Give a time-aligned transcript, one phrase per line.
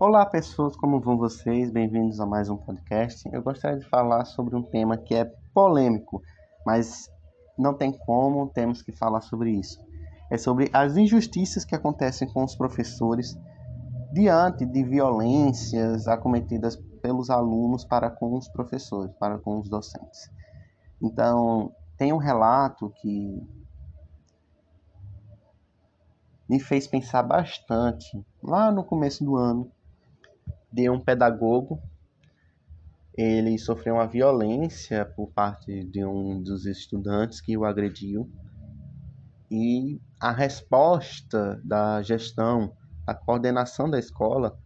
[0.00, 1.72] Olá pessoas, como vão vocês?
[1.72, 3.28] Bem-vindos a mais um podcast.
[3.32, 6.22] Eu gostaria de falar sobre um tema que é polêmico,
[6.64, 7.10] mas
[7.58, 9.84] não tem como, temos que falar sobre isso.
[10.30, 13.36] É sobre as injustiças que acontecem com os professores
[14.12, 20.30] diante de violências acometidas pelos alunos para com os professores, para com os docentes.
[21.02, 23.44] Então, tem um relato que
[26.48, 29.68] me fez pensar bastante lá no começo do ano
[30.72, 31.80] de um pedagogo.
[33.16, 38.30] Ele sofreu uma violência por parte de um dos estudantes que o agrediu.
[39.50, 42.72] E a resposta da gestão,
[43.06, 44.58] a coordenação da escola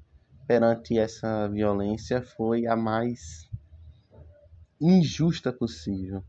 [0.47, 3.49] perante essa violência foi a mais
[4.81, 6.23] injusta possível.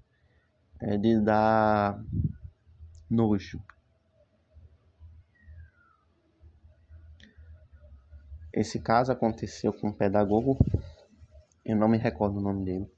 [0.80, 2.02] É de dar
[3.10, 3.60] nojo.
[8.54, 10.58] Esse caso aconteceu com um pedagogo,
[11.66, 12.92] eu não me recordo o nome dele.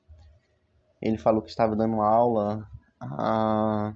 [1.01, 3.95] Ele falou que estava dando aula a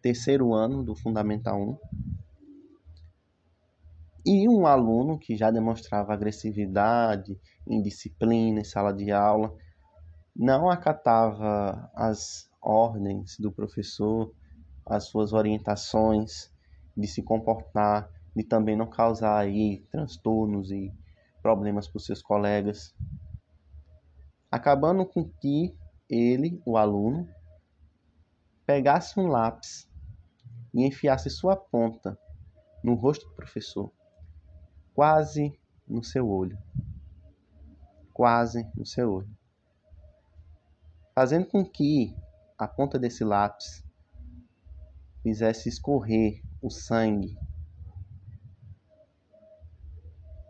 [0.00, 1.78] terceiro ano do Fundamental 1.
[4.24, 9.54] E um aluno que já demonstrava agressividade, indisciplina em sala de aula,
[10.34, 14.32] não acatava as ordens do professor,
[14.86, 16.50] as suas orientações
[16.96, 20.92] de se comportar de também não causar aí transtornos e
[21.42, 22.94] problemas para os seus colegas,
[24.50, 25.76] acabando com que
[26.08, 27.28] ele, o aluno,
[28.64, 29.88] pegasse um lápis
[30.72, 32.18] e enfiasse sua ponta
[32.82, 33.92] no rosto do professor,
[34.94, 36.58] quase no seu olho.
[38.12, 39.36] Quase no seu olho.
[41.14, 42.14] Fazendo com que
[42.58, 43.84] a ponta desse lápis
[45.22, 47.36] fizesse escorrer o sangue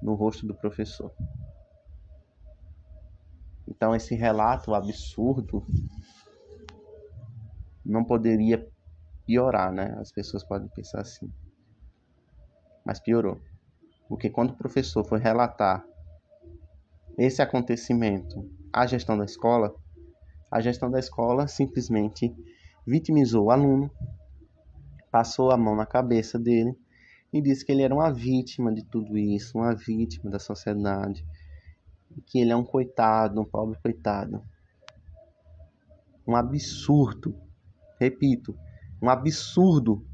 [0.03, 1.13] no rosto do professor.
[3.69, 5.65] Então, esse relato absurdo
[7.85, 8.69] não poderia
[9.25, 9.97] piorar, né?
[9.99, 11.33] As pessoas podem pensar assim.
[12.85, 13.41] Mas piorou.
[14.09, 15.85] Porque quando o professor foi relatar
[17.17, 19.75] esse acontecimento à gestão da escola,
[20.51, 22.35] a gestão da escola simplesmente
[22.87, 23.91] vitimizou o aluno,
[25.11, 26.77] passou a mão na cabeça dele
[27.33, 31.25] e disse que ele era uma vítima de tudo isso, uma vítima da sociedade,
[32.27, 34.43] que ele é um coitado, um pobre coitado.
[36.27, 37.35] Um absurdo,
[37.99, 38.57] repito,
[39.01, 40.07] um absurdo.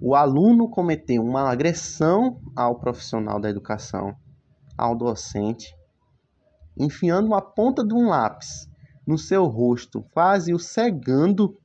[0.00, 4.14] O aluno cometeu uma agressão ao profissional da educação,
[4.76, 5.74] ao docente,
[6.76, 8.68] enfiando uma ponta de um lápis
[9.06, 11.59] no seu rosto, quase o cegando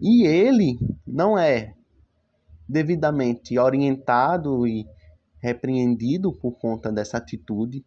[0.00, 1.74] e ele não é
[2.68, 4.86] devidamente orientado e
[5.40, 7.84] repreendido por conta dessa atitude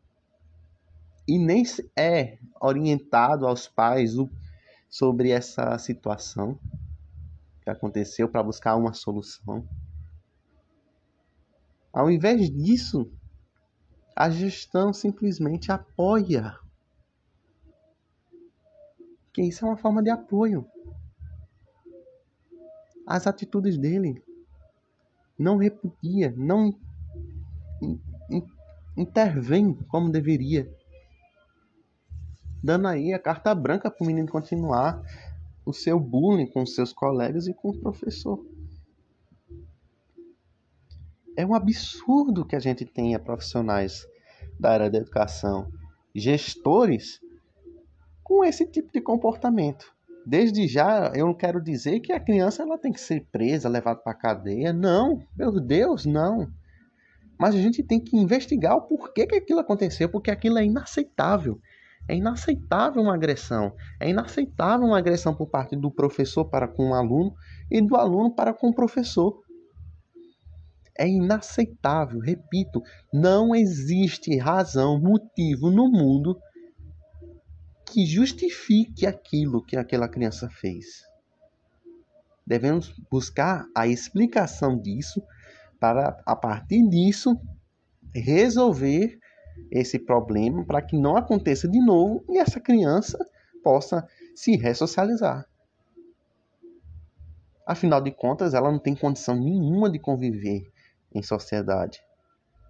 [1.28, 1.64] e nem
[1.96, 4.14] é orientado aos pais
[4.90, 6.60] sobre essa situação
[7.62, 9.66] que aconteceu para buscar uma solução.
[11.94, 13.12] Ao invés disso,
[14.16, 16.58] a gestão simplesmente apoia.
[19.32, 20.66] Que isso é uma forma de apoio
[23.12, 24.24] as atitudes dele.
[25.38, 26.74] Não repudia, não
[28.96, 30.72] intervém como deveria.
[32.64, 35.02] Dando aí a carta branca para o menino continuar
[35.66, 38.46] o seu bullying com seus colegas e com o professor.
[41.36, 44.08] É um absurdo que a gente tenha profissionais
[44.60, 45.72] da área da educação,
[46.14, 47.20] gestores,
[48.24, 49.94] com esse tipo de comportamento
[50.26, 54.00] desde já eu não quero dizer que a criança ela tem que ser presa, levada
[54.00, 54.72] para cadeia.
[54.74, 56.48] Não, meu Deus, não.
[57.40, 61.60] Mas a gente tem que investigar o porquê que aquilo aconteceu, porque aquilo é inaceitável.
[62.08, 63.74] É inaceitável uma agressão.
[64.00, 67.34] É inaceitável uma agressão por parte do professor para com o aluno
[67.70, 69.42] e do aluno para com o professor.
[70.98, 72.82] É inaceitável, repito,
[73.12, 76.38] não existe razão, motivo no mundo
[77.92, 81.04] que justifique aquilo que aquela criança fez.
[82.48, 85.22] Devemos buscar a explicação disso
[85.78, 87.38] para, a partir disso,
[88.16, 89.20] resolver
[89.70, 93.18] esse problema para que não aconteça de novo e essa criança
[93.62, 95.46] possa se ressocializar.
[97.68, 100.64] Afinal de contas, ela não tem condição nenhuma de conviver
[101.14, 102.02] em sociedade.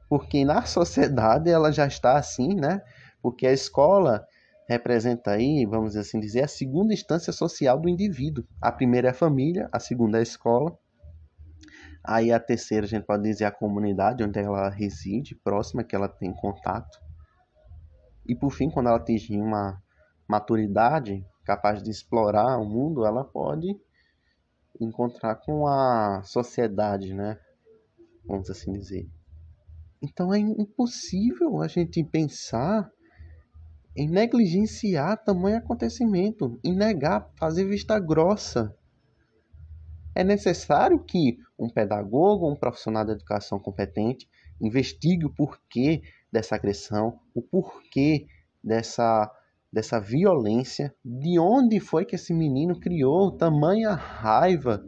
[0.09, 2.81] Porque na sociedade ela já está assim, né?
[3.21, 4.27] Porque a escola
[4.67, 8.45] representa aí, vamos assim dizer, a segunda instância social do indivíduo.
[8.61, 10.77] A primeira é a família, a segunda é a escola
[12.03, 16.07] Aí a terceira, a gente pode dizer a comunidade onde ela reside, próxima, que ela
[16.07, 16.99] tem contato.
[18.27, 19.81] E por fim, quando ela atingir uma
[20.27, 23.79] maturidade capaz de explorar o mundo, ela pode
[24.79, 27.39] encontrar com a sociedade, né?
[28.25, 29.07] Vamos assim dizer.
[30.01, 32.91] Então é impossível a gente pensar
[33.95, 38.75] em negligenciar tamanho acontecimento, em negar, fazer vista grossa.
[40.15, 44.29] É necessário que um pedagogo, um profissional da educação competente,
[44.59, 46.01] investigue o porquê
[46.31, 48.27] dessa agressão, o porquê
[48.63, 49.29] dessa,
[49.71, 54.83] dessa violência, de onde foi que esse menino criou tamanha raiva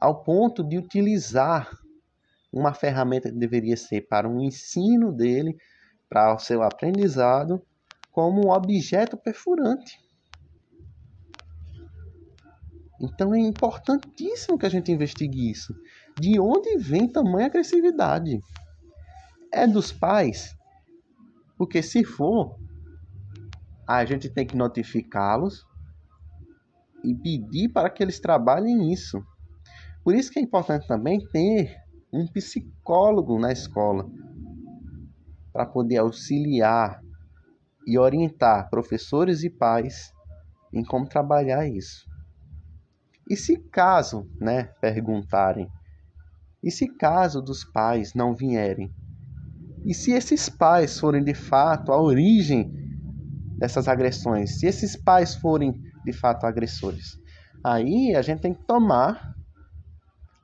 [0.00, 1.70] ao ponto de utilizar
[2.52, 5.56] uma ferramenta que deveria ser para o ensino dele,
[6.08, 7.62] para o seu aprendizado,
[8.12, 9.98] como um objeto perfurante.
[13.00, 15.74] Então é importantíssimo que a gente investigue isso.
[16.18, 18.40] De onde vem tamanha agressividade?
[19.52, 20.56] É dos pais?
[21.58, 22.58] Porque se for,
[23.86, 25.66] a gente tem que notificá-los
[27.04, 29.22] e pedir para que eles trabalhem nisso.
[30.02, 31.76] Por isso que é importante também ter
[32.12, 34.08] um psicólogo na escola
[35.56, 37.00] para poder auxiliar
[37.86, 40.12] e orientar professores e pais
[40.70, 42.04] em como trabalhar isso.
[43.26, 45.66] E se caso, né, perguntarem,
[46.62, 48.92] e se caso dos pais não vierem?
[49.86, 52.70] E se esses pais forem de fato a origem
[53.58, 54.58] dessas agressões?
[54.58, 55.72] Se esses pais forem
[56.04, 57.16] de fato agressores?
[57.64, 59.34] Aí a gente tem que tomar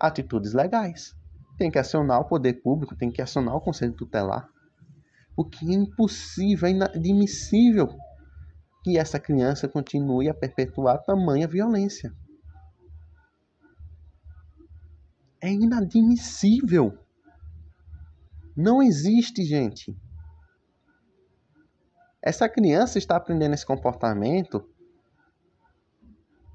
[0.01, 1.13] atitudes legais.
[1.59, 4.49] Tem que acionar o poder público, tem que acionar o conselho tutelar.
[5.35, 7.89] Porque é impossível, é inadmissível
[8.83, 12.13] que essa criança continue a perpetuar tamanha violência.
[15.41, 16.99] É inadmissível.
[18.57, 19.97] Não existe, gente.
[22.21, 24.69] Essa criança está aprendendo esse comportamento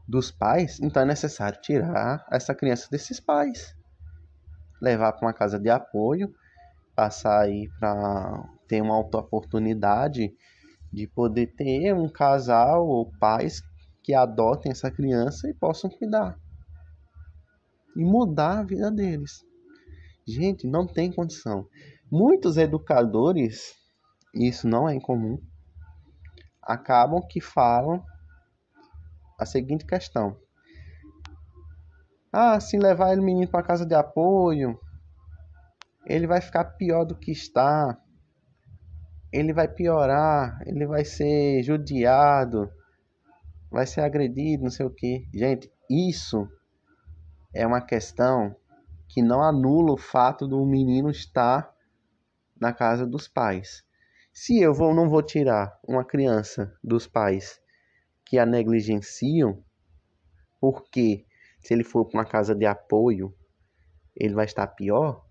[0.07, 3.75] dos pais, então é necessário tirar essa criança desses pais,
[4.81, 6.33] levar para uma casa de apoio,
[6.95, 10.33] passar aí para ter uma oportunidade
[10.91, 13.61] de poder ter um casal ou pais
[14.03, 16.37] que adotem essa criança e possam cuidar
[17.97, 19.43] e mudar a vida deles.
[20.25, 21.67] Gente, não tem condição.
[22.11, 23.73] Muitos educadores,
[24.33, 25.41] isso não é incomum,
[26.61, 28.03] acabam que falam
[29.39, 30.37] a seguinte questão.
[32.31, 34.79] Ah, se levar ele menino para casa de apoio,
[36.05, 37.99] ele vai ficar pior do que está.
[39.31, 42.71] Ele vai piorar, ele vai ser judiado,
[43.69, 45.27] vai ser agredido, não sei o que.
[45.33, 46.47] Gente, isso
[47.53, 48.55] é uma questão
[49.07, 51.73] que não anula o fato do menino estar
[52.59, 53.83] na casa dos pais.
[54.33, 57.59] Se eu vou, não vou tirar uma criança dos pais
[58.25, 59.63] que a negligenciam,
[60.59, 61.25] porque
[61.59, 63.33] se ele for para uma casa de apoio,
[64.15, 65.25] ele vai estar pior.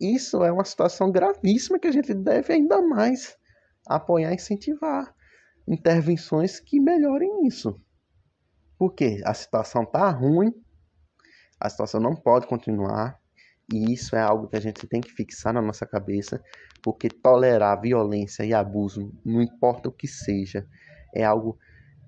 [0.00, 3.36] Isso é uma situação gravíssima que a gente deve ainda mais
[3.86, 5.14] apoiar e incentivar
[5.68, 7.78] intervenções que melhorem isso.
[8.78, 10.52] Porque a situação está ruim,
[11.60, 13.20] a situação não pode continuar,
[13.72, 16.42] e isso é algo que a gente tem que fixar na nossa cabeça,
[16.82, 20.66] porque tolerar violência e abuso, não importa o que seja,
[21.14, 21.58] é algo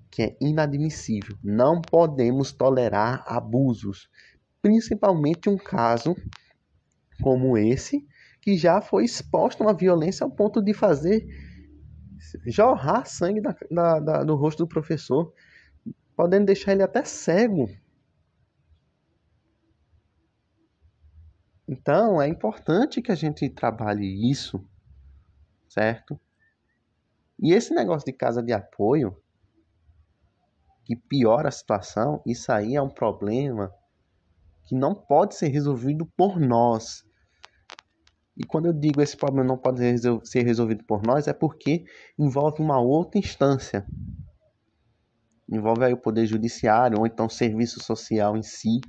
[0.09, 1.37] que é inadmissível.
[1.43, 4.09] Não podemos tolerar abusos,
[4.61, 6.15] principalmente um caso
[7.21, 8.07] como esse,
[8.41, 11.25] que já foi exposto a uma violência ao ponto de fazer
[12.45, 15.33] jorrar sangue da, da, da, do rosto do professor,
[16.15, 17.69] podendo deixar ele até cego.
[21.67, 24.67] Então, é importante que a gente trabalhe isso,
[25.67, 26.19] certo?
[27.39, 29.17] E esse negócio de casa de apoio,
[30.85, 33.73] que piora a situação, isso aí é um problema
[34.65, 37.03] que não pode ser resolvido por nós.
[38.35, 39.79] E quando eu digo esse problema não pode
[40.27, 41.85] ser resolvido por nós, é porque
[42.17, 43.85] envolve uma outra instância.
[45.49, 48.79] Envolve aí o poder judiciário ou então o serviço social em si.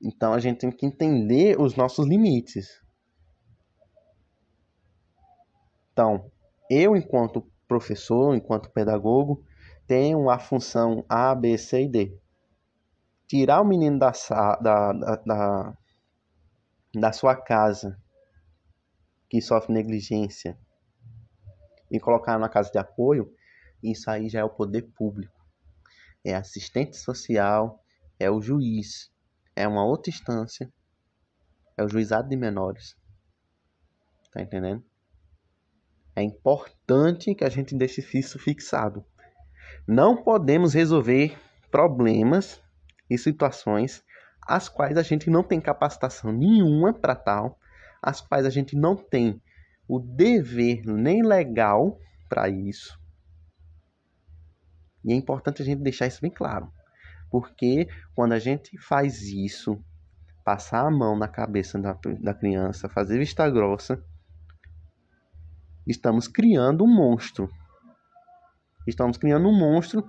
[0.00, 2.82] Então a gente tem que entender os nossos limites.
[5.92, 6.30] Então,
[6.70, 9.44] eu enquanto professor, enquanto pedagogo,
[9.86, 12.23] tenho a função A, B, C e D.
[13.34, 14.12] Tirar o menino da,
[14.60, 15.76] da, da,
[16.94, 18.00] da sua casa
[19.28, 20.56] que sofre negligência
[21.90, 23.34] e colocar na casa de apoio,
[23.82, 25.34] isso aí já é o poder público.
[26.24, 27.84] É assistente social
[28.20, 29.12] é o juiz,
[29.56, 30.72] é uma outra instância,
[31.76, 32.96] é o juizado de menores.
[34.32, 34.84] Tá entendendo?
[36.14, 39.04] É importante que a gente deixe isso fixado.
[39.88, 41.36] Não podemos resolver
[41.68, 42.62] problemas
[43.08, 44.02] e situações
[44.46, 47.58] as quais a gente não tem capacitação nenhuma para tal,
[48.02, 49.40] as quais a gente não tem
[49.88, 52.98] o dever nem legal para isso.
[55.04, 56.72] E é importante a gente deixar isso bem claro.
[57.30, 59.82] Porque quando a gente faz isso,
[60.44, 64.02] passar a mão na cabeça da, da criança, fazer vista grossa,
[65.86, 67.50] estamos criando um monstro.
[68.86, 70.06] Estamos criando um monstro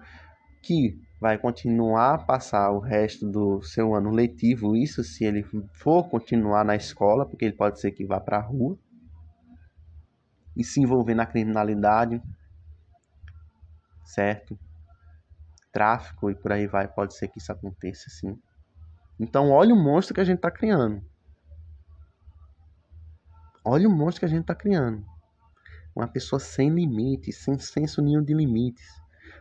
[0.61, 5.43] que vai continuar a passar o resto do seu ano letivo, isso se ele
[5.73, 8.77] for continuar na escola, porque ele pode ser que vá para a rua
[10.55, 12.21] e se envolver na criminalidade,
[14.03, 14.57] certo?
[15.71, 18.39] Tráfico e por aí vai, pode ser que isso aconteça sim.
[19.19, 21.01] Então, olha o monstro que a gente está criando.
[23.63, 25.05] Olha o monstro que a gente está criando.
[25.95, 28.85] Uma pessoa sem limites, sem senso nenhum de limites.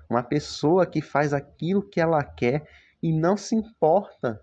[0.09, 2.69] Uma pessoa que faz aquilo que ela quer
[3.03, 4.41] e não se importa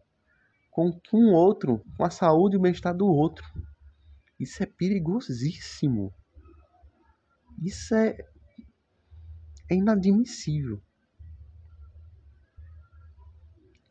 [0.71, 3.45] com um outro, com a saúde e o bem-estar do outro.
[4.39, 6.13] Isso é perigosíssimo.
[7.61, 8.17] Isso é,
[9.69, 10.81] é inadmissível.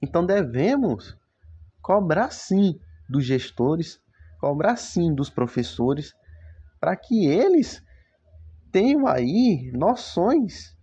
[0.02, 1.16] Então devemos
[1.82, 4.00] cobrar sim dos gestores,
[4.40, 6.14] cobrar sim dos professores,
[6.80, 7.84] para que eles
[8.72, 10.74] tenham aí noções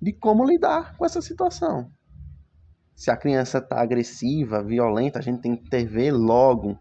[0.00, 1.90] de como lidar com essa situação.
[2.94, 6.78] Se a criança está agressiva, violenta, a gente tem que intervir logo.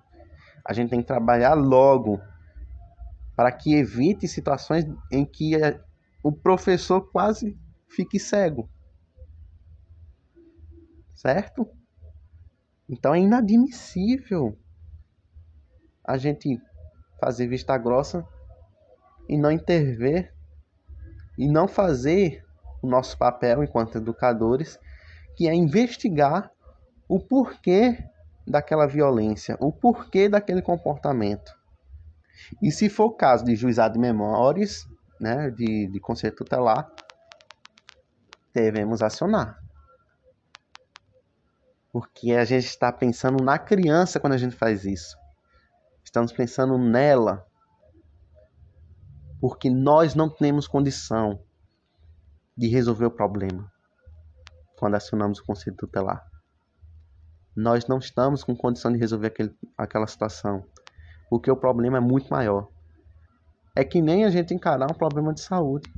[0.65, 2.19] A gente tem que trabalhar logo
[3.35, 5.53] para que evite situações em que
[6.23, 7.57] o professor quase
[7.87, 8.69] fique cego.
[11.15, 11.69] Certo?
[12.87, 14.57] Então é inadmissível
[16.03, 16.59] a gente
[17.19, 18.25] fazer vista grossa
[19.27, 20.33] e não intervir
[21.37, 22.43] e não fazer
[22.81, 24.79] o nosso papel enquanto educadores,
[25.35, 26.51] que é investigar
[27.07, 27.97] o porquê
[28.45, 31.57] daquela violência, o porquê daquele comportamento.
[32.61, 34.87] E se for caso de juizado de memórias,
[35.19, 36.89] né, de, de conselho tutelar,
[38.53, 39.59] devemos acionar.
[41.91, 45.17] Porque a gente está pensando na criança quando a gente faz isso.
[46.03, 47.45] Estamos pensando nela.
[49.41, 51.41] Porque nós não temos condição
[52.59, 53.71] de resolver o problema
[54.77, 56.21] quando acionamos o conselho tutelar.
[57.55, 60.65] Nós não estamos com condição de resolver aquele, aquela situação,
[61.29, 62.67] porque o problema é muito maior.
[63.73, 65.89] É que nem a gente encarar um problema de saúde.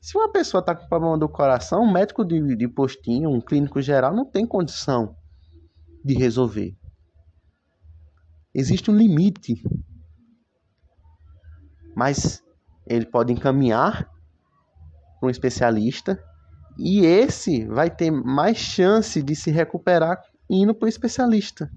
[0.00, 3.80] Se uma pessoa está com problema do coração, um médico de, de postinho, um clínico
[3.80, 5.14] geral, não tem condição
[6.04, 6.76] de resolver.
[8.52, 9.62] Existe um limite.
[11.94, 12.42] Mas
[12.84, 14.11] ele pode encaminhar
[15.22, 16.20] para um especialista
[16.76, 21.70] e esse vai ter mais chance de se recuperar indo para o especialista.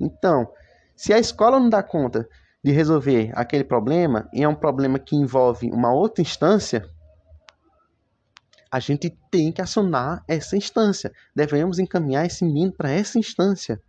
[0.00, 0.50] Então,
[0.96, 2.26] se a escola não dá conta
[2.64, 6.88] de resolver aquele problema e é um problema que envolve uma outra instância,
[8.70, 11.12] a gente tem que acionar essa instância.
[11.36, 13.82] Devemos encaminhar esse menino para essa instância.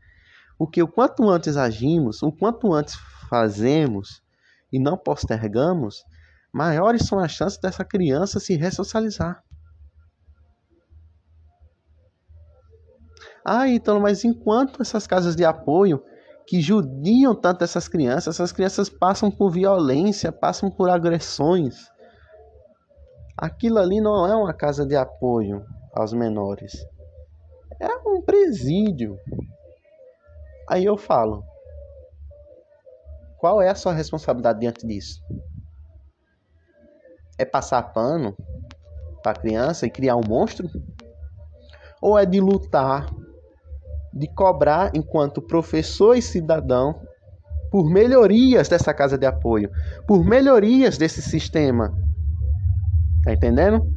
[0.57, 2.95] Porque o quanto antes agimos, o quanto antes
[3.29, 4.21] fazemos
[4.71, 6.03] e não postergamos,
[6.53, 9.43] maiores são as chances dessa criança se ressocializar.
[13.45, 16.03] Ah, então, mas enquanto essas casas de apoio
[16.47, 21.75] que judiam tanto essas crianças, essas crianças passam por violência, passam por agressões.
[23.37, 25.63] Aquilo ali não é uma casa de apoio
[25.93, 26.73] aos menores.
[27.79, 29.17] É um presídio.
[30.67, 31.43] Aí eu falo:
[33.37, 35.21] qual é a sua responsabilidade diante disso?
[37.39, 38.36] É passar pano
[39.24, 40.69] para a criança e criar um monstro?
[42.01, 43.10] Ou é de lutar,
[44.13, 47.01] de cobrar enquanto professor e cidadão
[47.72, 49.72] por melhorias dessa casa de apoio,
[50.05, 51.93] por melhorias desse sistema?
[53.24, 53.89] Tá entendendo?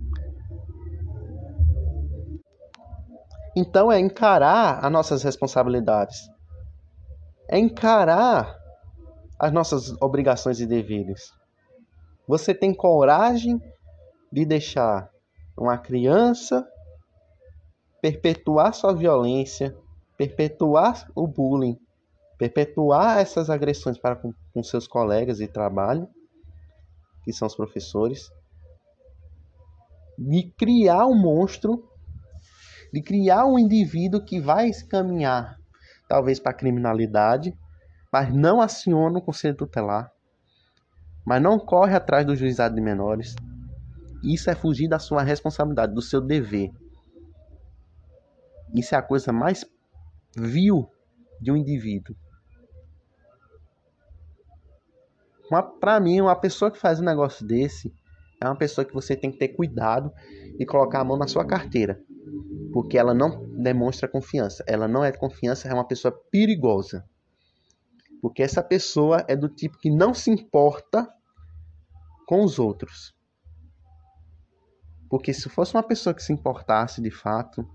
[3.56, 6.28] Então é encarar as nossas responsabilidades.
[7.48, 8.56] É encarar
[9.38, 11.41] as nossas obrigações e deveres.
[12.26, 13.60] Você tem coragem
[14.30, 15.10] de deixar
[15.56, 16.66] uma criança
[18.00, 19.76] perpetuar sua violência,
[20.16, 21.78] perpetuar o bullying,
[22.38, 26.08] perpetuar essas agressões para com, com seus colegas de trabalho,
[27.24, 28.30] que são os professores,
[30.18, 31.88] de criar um monstro
[32.92, 35.56] de criar um indivíduo que vai se caminhar,
[36.06, 37.56] talvez para a criminalidade,
[38.12, 40.11] mas não aciona o conselho tutelar,
[41.24, 43.34] mas não corre atrás do juizado de menores.
[44.22, 46.70] Isso é fugir da sua responsabilidade, do seu dever.
[48.74, 49.64] Isso é a coisa mais
[50.36, 50.88] vil
[51.40, 52.16] de um indivíduo.
[55.80, 57.92] Para mim, uma pessoa que faz um negócio desse
[58.40, 60.10] é uma pessoa que você tem que ter cuidado
[60.58, 62.00] e colocar a mão na sua carteira.
[62.72, 64.64] Porque ela não demonstra confiança.
[64.66, 67.04] Ela não é confiança, é uma pessoa perigosa.
[68.22, 71.12] Porque essa pessoa é do tipo que não se importa
[72.24, 73.12] com os outros.
[75.10, 77.68] Porque se fosse uma pessoa que se importasse de fato,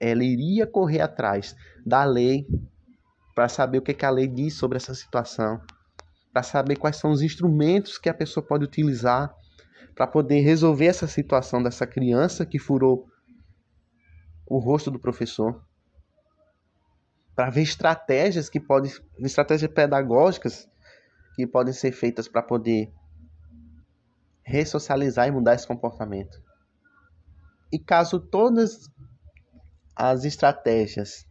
[0.00, 1.54] ela iria correr atrás
[1.84, 2.46] da lei
[3.34, 5.60] para saber o que, que a lei diz sobre essa situação,
[6.32, 9.32] para saber quais são os instrumentos que a pessoa pode utilizar
[9.94, 13.06] para poder resolver essa situação dessa criança que furou
[14.46, 15.62] o rosto do professor,
[17.38, 18.90] para ver estratégias que podem,
[19.20, 20.68] estratégias pedagógicas
[21.36, 22.92] que podem ser feitas para poder
[24.42, 26.42] ressocializar e mudar esse comportamento.
[27.70, 28.90] E caso todas
[29.94, 31.28] as estratégias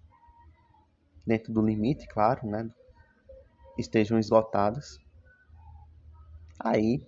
[1.26, 2.70] dentro do limite, claro, né,
[3.78, 4.98] estejam esgotadas,
[6.58, 7.06] aí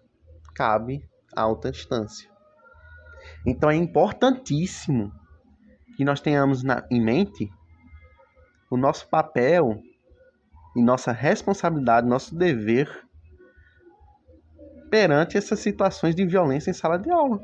[0.54, 2.30] cabe a alta instância.
[3.46, 5.10] Então é importantíssimo
[5.96, 7.50] que nós tenhamos na, em mente
[8.70, 9.82] o nosso papel
[10.76, 12.90] e nossa responsabilidade, nosso dever
[14.90, 17.40] perante essas situações de violência em sala de aula.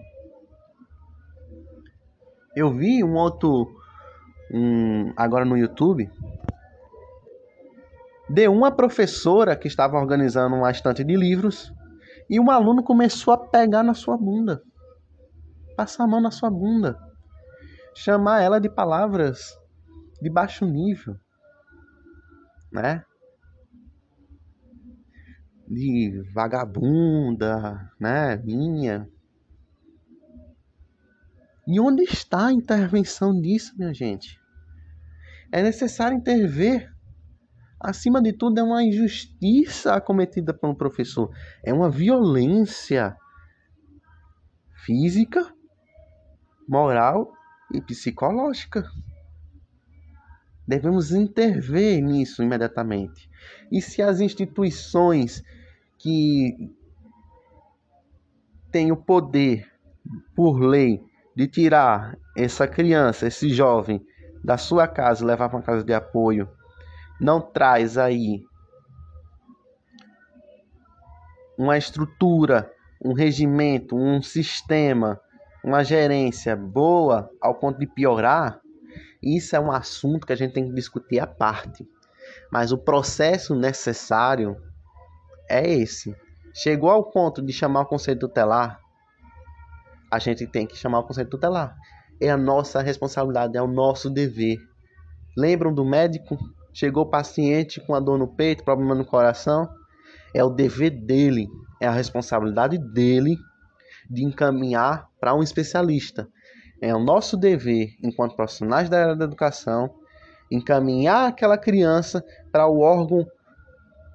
[2.55, 3.67] Eu vi um outro
[4.51, 6.09] um, agora no YouTube
[8.29, 11.71] de uma professora que estava organizando uma estante de livros
[12.29, 14.63] e um aluno começou a pegar na sua bunda,
[15.75, 16.97] passar a mão na sua bunda,
[17.93, 19.55] chamar ela de palavras
[20.25, 21.15] de baixo nível,
[22.71, 23.05] né?
[25.67, 28.35] De vagabunda, né?
[28.37, 29.07] Minha.
[31.67, 34.41] E onde está a intervenção disso, minha gente?
[35.51, 36.91] É necessário intervir.
[37.79, 41.29] Acima de tudo, é uma injustiça cometida pelo professor.
[41.63, 43.15] É uma violência
[44.83, 45.53] física,
[46.67, 47.31] moral
[47.71, 48.89] e psicológica.
[50.67, 53.29] Devemos intervir nisso imediatamente.
[53.71, 55.43] E se as instituições
[55.97, 56.73] que
[58.71, 59.71] têm o poder,
[60.35, 61.03] por lei,
[61.35, 64.05] de tirar essa criança, esse jovem,
[64.43, 66.49] da sua casa e levar para uma casa de apoio,
[67.19, 68.43] não traz aí
[71.57, 72.71] uma estrutura,
[73.03, 75.19] um regimento, um sistema,
[75.63, 78.59] uma gerência boa ao ponto de piorar,
[79.25, 81.87] isso é um assunto que a gente tem que discutir à parte.
[82.51, 84.55] Mas o processo necessário
[85.49, 86.15] é esse.
[86.53, 88.79] Chegou ao ponto de chamar o conselho tutelar,
[90.11, 91.75] a gente tem que chamar o conselho tutelar.
[92.21, 94.57] É a nossa responsabilidade, é o nosso dever.
[95.35, 96.37] Lembram do médico?
[96.73, 99.69] Chegou o paciente com a dor no peito, problema no coração?
[100.33, 101.47] É o dever dele,
[101.81, 103.37] é a responsabilidade dele
[104.09, 106.29] de encaminhar para um especialista.
[106.81, 109.89] É o nosso dever, enquanto profissionais da área da educação,
[110.51, 113.25] encaminhar aquela criança para o órgão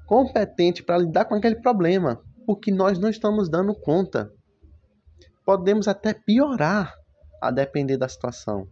[0.07, 4.31] competente para lidar com aquele problema, porque nós não estamos dando conta
[5.51, 6.95] podemos até piorar
[7.43, 8.69] a depender da situação.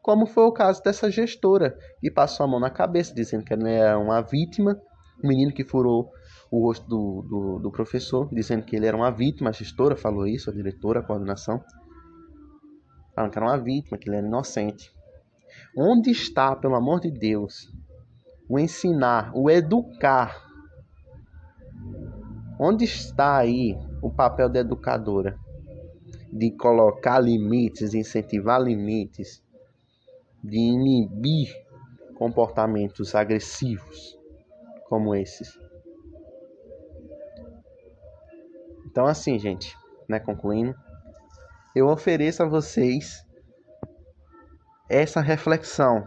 [0.00, 3.68] Como foi o caso dessa gestora que passou a mão na cabeça, dizendo que ela
[3.68, 4.80] era uma vítima,
[5.22, 6.10] um menino que furou
[6.48, 10.28] o rosto do, do, do, professor, dizendo que ele era uma vítima, a gestora falou
[10.28, 11.60] isso, a diretora, a coordenação,
[13.20, 14.92] falando que era uma vítima, que ele era inocente.
[15.76, 17.70] Onde está, pelo amor de Deus,
[18.48, 20.48] o ensinar, o educar?
[22.58, 25.38] Onde está aí o papel da educadora
[26.32, 29.42] de colocar limites, incentivar limites,
[30.42, 31.54] de inibir
[32.14, 34.18] comportamentos agressivos
[34.88, 35.58] como esses.
[38.86, 39.76] Então assim, gente,
[40.08, 40.74] né, concluindo,
[41.74, 43.24] eu ofereço a vocês
[44.88, 46.06] essa reflexão.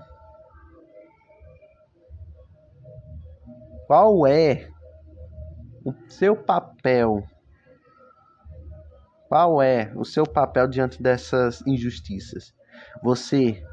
[3.88, 4.68] Qual é
[5.86, 7.24] o seu papel
[9.34, 12.54] qual é o seu papel diante dessas injustiças?
[13.02, 13.64] Você,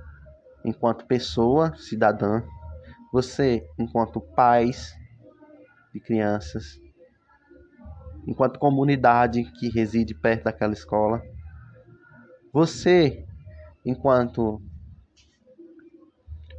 [0.64, 2.42] enquanto pessoa, cidadã,
[3.12, 4.94] você, enquanto pais
[5.92, 6.80] de crianças,
[8.26, 11.20] enquanto comunidade que reside perto daquela escola,
[12.52, 13.26] você,
[13.84, 14.60] enquanto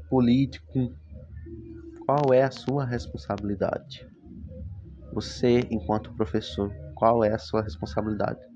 [0.10, 0.94] político,
[2.06, 4.06] qual é a sua responsabilidade?
[5.14, 8.51] Você, enquanto professor, qual é a sua responsabilidade?